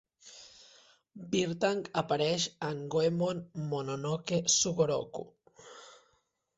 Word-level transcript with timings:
Beartank 1.35 1.91
apareix 2.03 2.49
en 2.71 2.83
Goemon 2.97 3.45
Mononoke 3.69 4.43
Sugoroku. 4.59 5.33